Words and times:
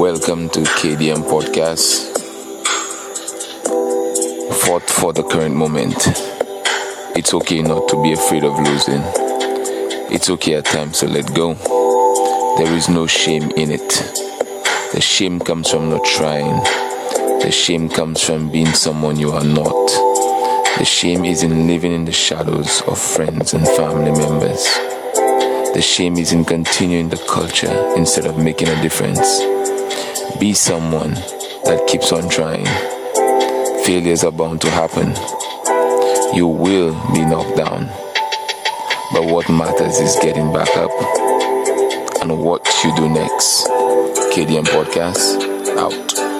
Welcome 0.00 0.48
to 0.52 0.60
KDM 0.60 1.28
Podcast. 1.28 2.16
Fought 4.64 4.88
for 4.88 5.12
the 5.12 5.22
current 5.22 5.54
moment. 5.54 5.94
It's 7.14 7.34
okay 7.34 7.60
not 7.60 7.86
to 7.90 8.02
be 8.02 8.12
afraid 8.14 8.44
of 8.44 8.58
losing. 8.58 9.02
It's 10.10 10.30
okay 10.30 10.54
at 10.54 10.64
times 10.64 11.00
to 11.00 11.06
let 11.06 11.34
go. 11.34 11.52
There 12.56 12.74
is 12.74 12.88
no 12.88 13.06
shame 13.06 13.50
in 13.58 13.70
it. 13.70 13.90
The 14.94 15.02
shame 15.02 15.38
comes 15.38 15.70
from 15.70 15.90
not 15.90 16.06
trying. 16.06 16.62
The 17.42 17.50
shame 17.52 17.90
comes 17.90 18.22
from 18.24 18.50
being 18.50 18.72
someone 18.72 19.18
you 19.18 19.32
are 19.32 19.44
not. 19.44 19.86
The 20.78 20.86
shame 20.86 21.26
is 21.26 21.42
in 21.42 21.66
living 21.66 21.92
in 21.92 22.06
the 22.06 22.12
shadows 22.12 22.80
of 22.86 22.98
friends 22.98 23.52
and 23.52 23.68
family 23.68 24.12
members. 24.12 24.64
The 25.74 25.82
shame 25.82 26.16
is 26.16 26.32
in 26.32 26.46
continuing 26.46 27.10
the 27.10 27.22
culture 27.28 27.92
instead 27.98 28.24
of 28.24 28.38
making 28.38 28.68
a 28.68 28.80
difference. 28.80 29.59
Be 30.40 30.54
someone 30.54 31.12
that 31.64 31.84
keeps 31.86 32.12
on 32.12 32.26
trying. 32.30 32.64
Failures 33.84 34.24
are 34.24 34.32
bound 34.32 34.62
to 34.62 34.70
happen. 34.70 35.08
You 36.34 36.46
will 36.46 36.94
be 37.12 37.20
knocked 37.26 37.58
down. 37.58 37.88
But 39.12 39.26
what 39.30 39.50
matters 39.50 39.98
is 39.98 40.16
getting 40.22 40.50
back 40.50 40.74
up 40.78 40.90
and 42.22 42.42
what 42.42 42.66
you 42.82 42.96
do 42.96 43.10
next. 43.10 43.66
KDM 44.32 44.64
Podcast 44.64 45.76
out. 45.76 46.39